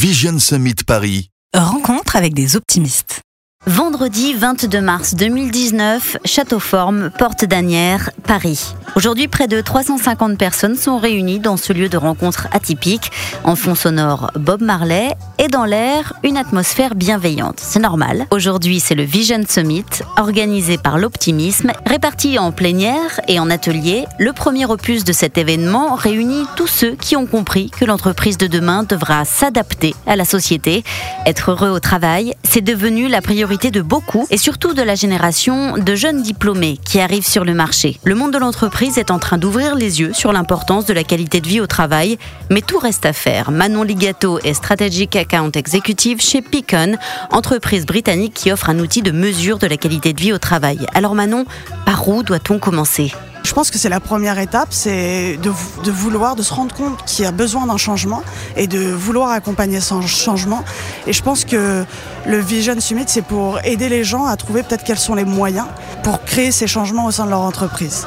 Vision 0.00 0.38
Summit 0.38 0.76
Paris. 0.86 1.28
Rencontre 1.54 2.16
avec 2.16 2.32
des 2.32 2.56
optimistes. 2.56 3.20
Vendredi 3.66 4.32
22 4.32 4.80
mars 4.80 5.14
2019, 5.14 6.16
Châteauforme, 6.24 7.10
Porte 7.10 7.44
d'Anières, 7.44 8.08
Paris. 8.24 8.74
Aujourd'hui, 8.96 9.28
près 9.28 9.48
de 9.48 9.60
350 9.60 10.38
personnes 10.38 10.76
sont 10.76 10.96
réunies 10.96 11.40
dans 11.40 11.58
ce 11.58 11.74
lieu 11.74 11.90
de 11.90 11.98
rencontre 11.98 12.48
atypique. 12.52 13.12
En 13.44 13.56
fond 13.56 13.74
sonore, 13.74 14.30
Bob 14.34 14.62
Marley 14.62 15.14
et 15.38 15.48
dans 15.48 15.66
l'air, 15.66 16.14
une 16.22 16.38
atmosphère 16.38 16.94
bienveillante. 16.94 17.60
C'est 17.60 17.80
normal. 17.80 18.26
Aujourd'hui, 18.30 18.80
c'est 18.80 18.94
le 18.94 19.02
Vision 19.02 19.42
Summit, 19.46 19.84
organisé 20.16 20.78
par 20.78 20.96
l'Optimisme, 20.96 21.72
réparti 21.84 22.38
en 22.38 22.52
plénière 22.52 23.20
et 23.28 23.38
en 23.38 23.50
atelier. 23.50 24.06
Le 24.18 24.32
premier 24.32 24.64
opus 24.64 25.04
de 25.04 25.12
cet 25.12 25.36
événement 25.36 25.96
réunit 25.96 26.46
tous 26.56 26.66
ceux 26.66 26.92
qui 26.92 27.14
ont 27.14 27.26
compris 27.26 27.70
que 27.70 27.84
l'entreprise 27.84 28.38
de 28.38 28.46
demain 28.46 28.84
devra 28.84 29.26
s'adapter 29.26 29.94
à 30.06 30.16
la 30.16 30.24
société. 30.24 30.82
Être 31.26 31.50
heureux 31.50 31.70
au 31.70 31.80
travail, 31.80 32.34
c'est 32.42 32.62
devenu 32.62 33.06
la 33.06 33.20
priorité 33.20 33.49
de 33.56 33.82
beaucoup 33.82 34.28
et 34.30 34.36
surtout 34.36 34.74
de 34.74 34.82
la 34.82 34.94
génération 34.94 35.76
de 35.76 35.94
jeunes 35.96 36.22
diplômés 36.22 36.78
qui 36.84 37.00
arrivent 37.00 37.26
sur 37.26 37.44
le 37.44 37.52
marché. 37.52 37.98
Le 38.04 38.14
monde 38.14 38.32
de 38.32 38.38
l'entreprise 38.38 38.96
est 38.96 39.10
en 39.10 39.18
train 39.18 39.38
d'ouvrir 39.38 39.74
les 39.74 40.00
yeux 40.00 40.12
sur 40.12 40.32
l'importance 40.32 40.86
de 40.86 40.92
la 40.92 41.02
qualité 41.02 41.40
de 41.40 41.48
vie 41.48 41.60
au 41.60 41.66
travail, 41.66 42.16
mais 42.48 42.60
tout 42.62 42.78
reste 42.78 43.06
à 43.06 43.12
faire. 43.12 43.50
Manon 43.50 43.82
Ligato 43.82 44.38
est 44.38 44.54
Strategic 44.54 45.16
Account 45.16 45.50
Executive 45.54 46.20
chez 46.20 46.42
Picon, 46.42 46.96
entreprise 47.32 47.86
britannique 47.86 48.34
qui 48.34 48.52
offre 48.52 48.70
un 48.70 48.78
outil 48.78 49.02
de 49.02 49.10
mesure 49.10 49.58
de 49.58 49.66
la 49.66 49.76
qualité 49.76 50.12
de 50.12 50.20
vie 50.20 50.32
au 50.32 50.38
travail. 50.38 50.86
Alors 50.94 51.16
Manon, 51.16 51.44
par 51.84 52.08
où 52.08 52.22
doit-on 52.22 52.60
commencer? 52.60 53.12
Je 53.44 53.52
pense 53.52 53.70
que 53.70 53.78
c'est 53.78 53.88
la 53.88 54.00
première 54.00 54.38
étape, 54.38 54.68
c'est 54.70 55.36
de, 55.38 55.90
vouloir, 55.90 56.36
de 56.36 56.42
se 56.42 56.52
rendre 56.54 56.74
compte 56.74 57.04
qu'il 57.04 57.24
y 57.24 57.28
a 57.28 57.32
besoin 57.32 57.66
d'un 57.66 57.76
changement 57.76 58.22
et 58.56 58.66
de 58.66 58.78
vouloir 58.78 59.30
accompagner 59.30 59.80
ce 59.80 60.00
changement. 60.02 60.64
Et 61.06 61.12
je 61.12 61.22
pense 61.22 61.44
que 61.44 61.84
le 62.26 62.38
Vision 62.38 62.78
Summit, 62.78 63.04
c'est 63.06 63.24
pour 63.24 63.58
aider 63.64 63.88
les 63.88 64.04
gens 64.04 64.26
à 64.26 64.36
trouver 64.36 64.62
peut-être 64.62 64.84
quels 64.84 64.98
sont 64.98 65.14
les 65.14 65.24
moyens 65.24 65.66
pour 66.02 66.22
créer 66.24 66.52
ces 66.52 66.66
changements 66.66 67.06
au 67.06 67.10
sein 67.10 67.24
de 67.24 67.30
leur 67.30 67.40
entreprise. 67.40 68.06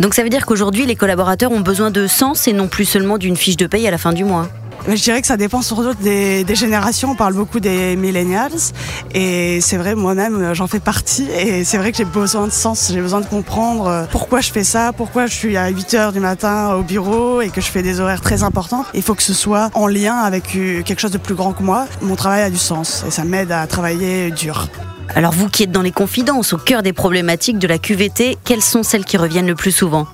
Donc 0.00 0.14
ça 0.14 0.22
veut 0.22 0.28
dire 0.28 0.46
qu'aujourd'hui, 0.46 0.86
les 0.86 0.96
collaborateurs 0.96 1.52
ont 1.52 1.60
besoin 1.60 1.90
de 1.90 2.06
sens 2.06 2.46
et 2.48 2.52
non 2.52 2.68
plus 2.68 2.84
seulement 2.84 3.18
d'une 3.18 3.36
fiche 3.36 3.56
de 3.56 3.66
paye 3.66 3.86
à 3.86 3.90
la 3.90 3.98
fin 3.98 4.12
du 4.12 4.24
mois. 4.24 4.48
Je 4.86 5.02
dirais 5.02 5.22
que 5.22 5.26
ça 5.26 5.38
dépend 5.38 5.62
surtout 5.62 5.94
des, 5.94 6.44
des 6.44 6.54
générations. 6.54 7.12
On 7.12 7.14
parle 7.14 7.32
beaucoup 7.32 7.58
des 7.58 7.96
millennials. 7.96 8.52
Et 9.14 9.60
c'est 9.62 9.78
vrai, 9.78 9.94
moi-même, 9.94 10.52
j'en 10.52 10.66
fais 10.66 10.80
partie. 10.80 11.26
Et 11.30 11.64
c'est 11.64 11.78
vrai 11.78 11.90
que 11.90 11.96
j'ai 11.96 12.04
besoin 12.04 12.46
de 12.46 12.52
sens. 12.52 12.90
J'ai 12.92 13.00
besoin 13.00 13.20
de 13.20 13.26
comprendre 13.26 13.86
euh, 13.86 14.04
pourquoi 14.10 14.40
je 14.40 14.52
fais 14.52 14.64
ça, 14.64 14.92
pourquoi 14.92 15.26
je 15.26 15.32
suis 15.32 15.56
à 15.56 15.68
8 15.68 15.94
heures 15.94 16.12
du 16.12 16.20
matin 16.20 16.74
au 16.74 16.82
bureau 16.82 17.40
et 17.40 17.48
que 17.48 17.62
je 17.62 17.66
fais 17.66 17.82
des 17.82 18.00
horaires 18.00 18.20
très 18.20 18.42
importants. 18.42 18.84
Il 18.92 19.02
faut 19.02 19.14
que 19.14 19.22
ce 19.22 19.32
soit 19.32 19.70
en 19.72 19.86
lien 19.86 20.16
avec 20.16 20.54
euh, 20.54 20.82
quelque 20.82 21.00
chose 21.00 21.12
de 21.12 21.18
plus 21.18 21.34
grand 21.34 21.52
que 21.52 21.62
moi. 21.62 21.86
Mon 22.02 22.16
travail 22.16 22.42
a 22.42 22.50
du 22.50 22.58
sens 22.58 23.04
et 23.08 23.10
ça 23.10 23.24
m'aide 23.24 23.52
à 23.52 23.66
travailler 23.66 24.30
dur. 24.32 24.68
Alors 25.14 25.32
vous 25.32 25.48
qui 25.48 25.62
êtes 25.62 25.72
dans 25.72 25.82
les 25.82 25.92
confidences, 25.92 26.52
au 26.52 26.58
cœur 26.58 26.82
des 26.82 26.92
problématiques 26.92 27.58
de 27.58 27.66
la 27.66 27.78
QVT, 27.78 28.36
quelles 28.44 28.62
sont 28.62 28.82
celles 28.82 29.04
qui 29.04 29.16
reviennent 29.16 29.46
le 29.46 29.54
plus 29.54 29.72
souvent? 29.72 30.06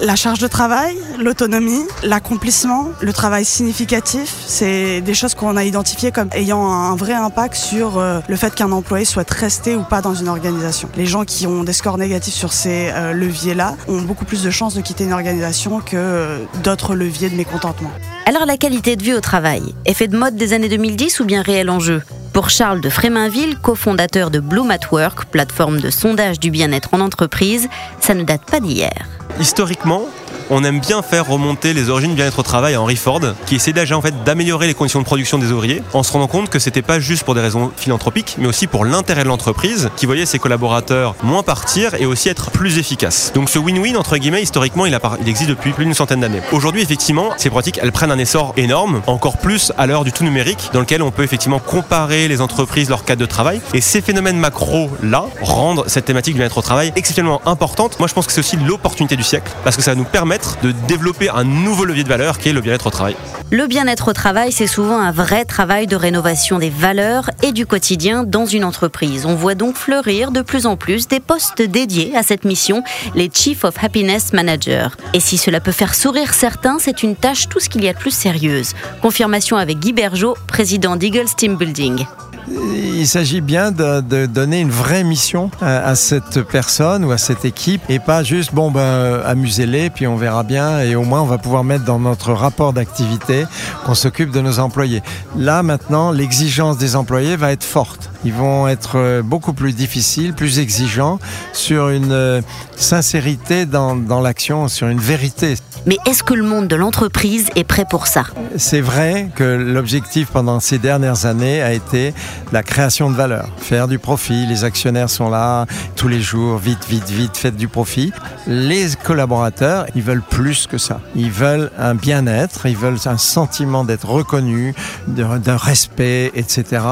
La 0.00 0.16
charge 0.16 0.38
de 0.38 0.46
travail, 0.46 0.96
l'autonomie, 1.18 1.84
l'accomplissement, 2.02 2.88
le 3.00 3.12
travail 3.12 3.44
significatif, 3.44 4.34
c'est 4.46 5.00
des 5.00 5.14
choses 5.14 5.34
qu'on 5.34 5.56
a 5.56 5.64
identifiées 5.64 6.10
comme 6.10 6.28
ayant 6.32 6.64
un 6.64 6.96
vrai 6.96 7.12
impact 7.12 7.54
sur 7.54 7.98
euh, 7.98 8.20
le 8.26 8.36
fait 8.36 8.54
qu'un 8.54 8.72
employé 8.72 9.04
souhaite 9.04 9.30
rester 9.30 9.76
ou 9.76 9.82
pas 9.82 10.00
dans 10.00 10.14
une 10.14 10.28
organisation. 10.28 10.88
Les 10.96 11.06
gens 11.06 11.24
qui 11.24 11.46
ont 11.46 11.64
des 11.64 11.72
scores 11.72 11.98
négatifs 11.98 12.34
sur 12.34 12.52
ces 12.52 12.90
euh, 12.94 13.12
leviers-là 13.12 13.76
ont 13.88 14.00
beaucoup 14.00 14.24
plus 14.24 14.42
de 14.42 14.50
chances 14.50 14.74
de 14.74 14.80
quitter 14.80 15.04
une 15.04 15.12
organisation 15.12 15.80
que 15.80 15.96
euh, 15.96 16.38
d'autres 16.64 16.94
leviers 16.94 17.28
de 17.28 17.36
mécontentement. 17.36 17.90
Alors 18.26 18.46
la 18.46 18.56
qualité 18.56 18.96
de 18.96 19.02
vie 19.02 19.14
au 19.14 19.20
travail, 19.20 19.74
effet 19.84 20.08
de 20.08 20.16
mode 20.16 20.36
des 20.36 20.52
années 20.52 20.68
2010 20.68 21.20
ou 21.20 21.24
bien 21.24 21.42
réel 21.42 21.68
enjeu? 21.68 22.02
Pour 22.32 22.48
Charles 22.48 22.80
de 22.80 22.88
Fréminville, 22.88 23.58
cofondateur 23.58 24.30
de 24.30 24.38
Bloom 24.38 24.70
at 24.70 24.78
Work, 24.92 25.26
plateforme 25.26 25.80
de 25.80 25.90
sondage 25.90 26.38
du 26.38 26.50
bien-être 26.50 26.94
en 26.94 27.00
entreprise, 27.00 27.68
ça 28.00 28.14
ne 28.14 28.22
date 28.22 28.44
pas 28.48 28.60
d'hier. 28.60 29.19
Historiquement, 29.40 30.04
on 30.50 30.64
aime 30.64 30.80
bien 30.80 31.00
faire 31.00 31.26
remonter 31.26 31.72
les 31.72 31.88
origines 31.88 32.10
du 32.10 32.16
bien-être 32.16 32.40
au 32.40 32.42
travail 32.42 32.74
à 32.74 32.82
Henry 32.82 32.96
Ford, 32.96 33.20
qui 33.46 33.54
essayait 33.54 33.72
déjà 33.72 33.96
en 33.96 34.02
fait 34.02 34.24
d'améliorer 34.24 34.66
les 34.66 34.74
conditions 34.74 34.98
de 34.98 35.04
production 35.04 35.38
des 35.38 35.52
ouvriers, 35.52 35.82
en 35.92 36.02
se 36.02 36.12
rendant 36.12 36.26
compte 36.26 36.50
que 36.50 36.58
c'était 36.58 36.82
pas 36.82 36.98
juste 36.98 37.22
pour 37.22 37.36
des 37.36 37.40
raisons 37.40 37.70
philanthropiques, 37.76 38.34
mais 38.38 38.48
aussi 38.48 38.66
pour 38.66 38.84
l'intérêt 38.84 39.22
de 39.22 39.28
l'entreprise, 39.28 39.90
qui 39.96 40.06
voyait 40.06 40.26
ses 40.26 40.40
collaborateurs 40.40 41.14
moins 41.22 41.44
partir 41.44 41.94
et 41.94 42.04
aussi 42.04 42.28
être 42.28 42.50
plus 42.50 42.78
efficaces. 42.78 43.30
Donc 43.32 43.48
ce 43.48 43.58
win-win 43.60 43.96
entre 43.96 44.16
guillemets, 44.16 44.42
historiquement, 44.42 44.86
il, 44.86 44.98
existe 45.26 45.50
depuis 45.50 45.72
plus 45.72 45.84
d'une 45.84 45.94
centaine 45.94 46.20
d'années. 46.20 46.42
Aujourd'hui, 46.52 46.82
effectivement, 46.82 47.30
ces 47.36 47.48
pratiques, 47.48 47.78
elles 47.80 47.92
prennent 47.92 48.10
un 48.10 48.18
essor 48.18 48.52
énorme, 48.56 49.02
encore 49.06 49.38
plus 49.38 49.72
à 49.78 49.86
l'heure 49.86 50.04
du 50.04 50.12
tout 50.12 50.24
numérique, 50.24 50.70
dans 50.72 50.80
lequel 50.80 51.02
on 51.02 51.12
peut 51.12 51.22
effectivement 51.22 51.60
comparer 51.60 52.26
les 52.26 52.40
entreprises, 52.40 52.90
leur 52.90 53.04
cadre 53.04 53.20
de 53.20 53.26
travail, 53.26 53.60
et 53.72 53.80
ces 53.80 54.00
phénomènes 54.00 54.38
macro 54.38 54.90
là 55.02 55.26
rendent 55.42 55.84
cette 55.86 56.06
thématique 56.06 56.34
du 56.34 56.38
bien-être 56.38 56.58
au 56.58 56.62
travail 56.62 56.92
exceptionnellement 56.96 57.40
importante. 57.46 57.98
Moi, 58.00 58.08
je 58.08 58.14
pense 58.14 58.26
que 58.26 58.32
c'est 58.32 58.40
aussi 58.40 58.56
l'opportunité 58.56 59.14
du 59.14 59.22
siècle, 59.22 59.52
parce 59.62 59.76
que 59.76 59.82
ça 59.82 59.92
va 59.92 59.94
nous 59.94 60.04
permettre 60.04 60.39
de 60.62 60.72
développer 60.88 61.30
un 61.30 61.44
nouveau 61.44 61.84
levier 61.84 62.04
de 62.04 62.08
valeur 62.08 62.38
qui 62.38 62.48
est 62.48 62.52
le 62.52 62.60
bien-être 62.60 62.86
au 62.86 62.90
travail. 62.90 63.16
Le 63.50 63.66
bien-être 63.66 64.08
au 64.08 64.12
travail, 64.12 64.52
c'est 64.52 64.66
souvent 64.66 64.98
un 64.98 65.10
vrai 65.10 65.44
travail 65.44 65.86
de 65.86 65.96
rénovation 65.96 66.58
des 66.58 66.70
valeurs 66.70 67.30
et 67.42 67.52
du 67.52 67.66
quotidien 67.66 68.22
dans 68.22 68.46
une 68.46 68.64
entreprise. 68.64 69.26
On 69.26 69.34
voit 69.34 69.54
donc 69.54 69.76
fleurir 69.76 70.30
de 70.30 70.40
plus 70.40 70.66
en 70.66 70.76
plus 70.76 71.08
des 71.08 71.20
postes 71.20 71.62
dédiés 71.62 72.16
à 72.16 72.22
cette 72.22 72.44
mission, 72.44 72.84
les 73.14 73.30
Chief 73.32 73.64
of 73.64 73.74
Happiness 73.82 74.32
Managers. 74.32 74.88
Et 75.14 75.20
si 75.20 75.36
cela 75.36 75.60
peut 75.60 75.72
faire 75.72 75.94
sourire 75.94 76.32
certains, 76.32 76.78
c'est 76.78 77.02
une 77.02 77.16
tâche 77.16 77.48
tout 77.48 77.60
ce 77.60 77.68
qu'il 77.68 77.82
y 77.82 77.88
a 77.88 77.92
de 77.92 77.98
plus 77.98 78.14
sérieuse. 78.14 78.74
Confirmation 79.02 79.56
avec 79.56 79.80
Guy 79.80 79.92
Bergeau, 79.92 80.36
président 80.46 80.96
d'Eagles 80.96 81.34
Team 81.36 81.56
Building 81.56 82.06
il 82.50 83.06
s'agit 83.06 83.40
bien 83.40 83.70
de, 83.70 84.26
donner 84.26 84.60
une 84.60 84.70
vraie 84.70 85.04
mission 85.04 85.50
à, 85.60 85.94
cette 85.94 86.42
personne 86.42 87.04
ou 87.04 87.12
à 87.12 87.18
cette 87.18 87.44
équipe 87.44 87.82
et 87.88 87.98
pas 87.98 88.22
juste 88.22 88.54
bon 88.54 88.70
ben 88.70 89.20
amusez-les 89.24 89.90
puis 89.90 90.06
on 90.06 90.16
verra 90.16 90.42
bien 90.42 90.80
et 90.80 90.94
au 90.94 91.02
moins 91.02 91.22
on 91.22 91.26
va 91.26 91.38
pouvoir 91.38 91.64
mettre 91.64 91.84
dans 91.84 91.98
notre 91.98 92.32
rapport 92.32 92.72
d'activité 92.72 93.44
qu'on 93.84 93.94
s'occupe 93.94 94.30
de 94.30 94.40
nos 94.40 94.58
employés. 94.58 95.02
Là 95.36 95.62
maintenant 95.62 96.10
l'exigence 96.10 96.78
des 96.78 96.96
employés 96.96 97.36
va 97.36 97.52
être 97.52 97.64
forte. 97.64 98.10
Ils 98.24 98.34
vont 98.34 98.68
être 98.68 98.98
euh, 98.98 99.22
beaucoup 99.22 99.54
plus 99.54 99.72
difficiles, 99.72 100.34
plus 100.34 100.58
exigeants 100.58 101.18
sur 101.54 101.88
une 101.88 102.12
euh, 102.12 102.42
sincérité 102.76 103.64
dans, 103.64 103.96
dans 103.96 104.20
l'action, 104.20 104.68
sur 104.68 104.88
une 104.88 105.00
vérité. 105.00 105.54
Mais 105.86 105.96
est-ce 106.06 106.22
que 106.22 106.34
le 106.34 106.42
monde 106.42 106.68
de 106.68 106.76
l'entreprise 106.76 107.48
est 107.56 107.64
prêt 107.64 107.86
pour 107.88 108.06
ça? 108.06 108.24
C'est 108.56 108.82
vrai 108.82 109.30
que 109.34 109.44
l'objectif 109.44 110.28
pendant 110.28 110.60
ces 110.60 110.78
dernières 110.78 111.24
années 111.24 111.62
a 111.62 111.72
été 111.72 112.12
la 112.52 112.62
création 112.62 113.10
de 113.10 113.14
valeur, 113.14 113.48
faire 113.58 113.88
du 113.88 113.98
profit. 113.98 114.46
Les 114.46 114.64
actionnaires 114.64 115.10
sont 115.10 115.30
là 115.30 115.66
tous 115.96 116.08
les 116.08 116.20
jours, 116.20 116.58
vite, 116.58 116.84
vite, 116.88 117.08
vite, 117.08 117.36
faites 117.36 117.56
du 117.56 117.68
profit. 117.68 118.12
Les 118.46 118.88
collaborateurs, 119.02 119.86
ils 119.94 120.02
veulent 120.02 120.22
plus 120.22 120.66
que 120.66 120.78
ça. 120.78 121.00
Ils 121.14 121.30
veulent 121.30 121.70
un 121.78 121.94
bien-être, 121.94 122.66
ils 122.66 122.76
veulent 122.76 122.98
un 123.06 123.18
sentiment 123.18 123.84
d'être 123.84 124.08
reconnu, 124.08 124.74
d'un 125.06 125.56
respect, 125.56 126.32
etc. 126.34 126.82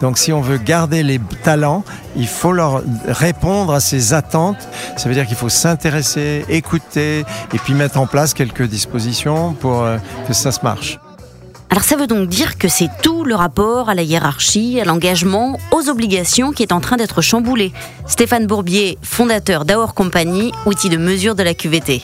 Donc 0.00 0.18
si 0.18 0.32
on 0.32 0.40
veut 0.40 0.58
garder 0.58 1.02
les 1.02 1.20
talents, 1.42 1.84
il 2.16 2.28
faut 2.28 2.52
leur 2.52 2.82
répondre 3.08 3.72
à 3.72 3.80
ces 3.80 4.14
attentes. 4.14 4.68
Ça 4.96 5.08
veut 5.08 5.14
dire 5.14 5.26
qu'il 5.26 5.36
faut 5.36 5.48
s'intéresser, 5.48 6.44
écouter 6.48 7.24
et 7.52 7.58
puis 7.58 7.74
mettre 7.74 7.98
en 7.98 8.06
place 8.06 8.34
quelques 8.34 8.64
dispositions 8.64 9.54
pour 9.54 9.82
euh, 9.82 9.98
que 10.26 10.34
ça 10.34 10.52
se 10.52 10.60
marche. 10.62 10.98
Alors 11.76 11.84
ça 11.84 11.96
veut 11.96 12.06
donc 12.06 12.30
dire 12.30 12.56
que 12.56 12.68
c'est 12.68 12.88
tout 13.02 13.22
le 13.22 13.34
rapport 13.34 13.90
à 13.90 13.94
la 13.94 14.00
hiérarchie, 14.00 14.80
à 14.80 14.86
l'engagement, 14.86 15.58
aux 15.72 15.90
obligations 15.90 16.52
qui 16.52 16.62
est 16.62 16.72
en 16.72 16.80
train 16.80 16.96
d'être 16.96 17.20
chamboulé. 17.20 17.70
Stéphane 18.06 18.46
Bourbier, 18.46 18.96
fondateur 19.02 19.66
d'Aur 19.66 19.92
Company, 19.92 20.52
outil 20.64 20.88
de 20.88 20.96
mesure 20.96 21.34
de 21.34 21.42
la 21.42 21.52
QVT. 21.52 22.02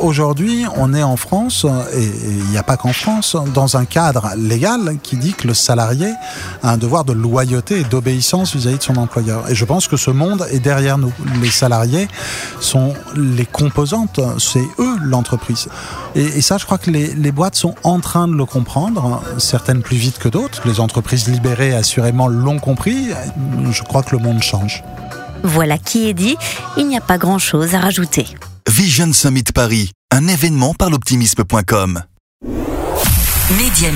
Aujourd'hui, 0.00 0.64
on 0.76 0.94
est 0.94 1.02
en 1.02 1.16
France, 1.16 1.66
et 1.92 2.04
il 2.04 2.50
n'y 2.50 2.56
a 2.56 2.62
pas 2.62 2.76
qu'en 2.76 2.92
France, 2.92 3.36
dans 3.52 3.76
un 3.76 3.84
cadre 3.84 4.30
légal 4.36 4.96
qui 5.02 5.16
dit 5.16 5.32
que 5.32 5.48
le 5.48 5.54
salarié 5.54 6.12
a 6.62 6.72
un 6.72 6.76
devoir 6.76 7.04
de 7.04 7.12
loyauté 7.12 7.80
et 7.80 7.84
d'obéissance 7.84 8.54
vis-à-vis 8.54 8.78
de 8.78 8.82
son 8.82 8.96
employeur. 8.96 9.50
Et 9.50 9.56
je 9.56 9.64
pense 9.64 9.88
que 9.88 9.96
ce 9.96 10.12
monde 10.12 10.46
est 10.52 10.60
derrière 10.60 10.98
nous. 10.98 11.12
Les 11.42 11.50
salariés 11.50 12.06
sont 12.60 12.94
les 13.16 13.44
composantes, 13.44 14.20
c'est 14.38 14.66
eux 14.78 14.96
l'entreprise. 15.00 15.68
Et, 16.14 16.40
ça, 16.42 16.58
je 16.58 16.64
crois 16.64 16.78
que 16.78 16.90
les, 16.90 17.14
les 17.14 17.32
boîtes 17.32 17.56
sont 17.56 17.74
en 17.82 17.98
train 17.98 18.28
de 18.28 18.34
le 18.34 18.44
comprendre, 18.44 19.20
certaines 19.38 19.82
plus 19.82 19.96
vite 19.96 20.18
que 20.18 20.28
d'autres. 20.28 20.62
Les 20.64 20.78
entreprises 20.78 21.28
libérées, 21.28 21.74
assurément, 21.74 22.28
l'ont 22.28 22.60
compris. 22.60 23.08
Je 23.70 23.82
crois 23.82 24.04
que 24.04 24.14
le 24.14 24.22
monde 24.22 24.42
change. 24.42 24.84
Voilà 25.42 25.78
qui 25.78 26.08
est 26.08 26.14
dit, 26.14 26.36
il 26.76 26.86
n'y 26.86 26.96
a 26.96 27.00
pas 27.00 27.18
grand-chose 27.18 27.74
à 27.74 27.80
rajouter. 27.80 28.26
Vision 28.68 29.12
Summit 29.14 29.44
Paris, 29.54 29.92
un 30.10 30.26
événement 30.26 30.74
par 30.74 30.90
l'optimisme.com. 30.90 32.02
Meeting. 33.50 33.94